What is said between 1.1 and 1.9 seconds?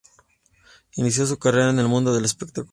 su carrera en el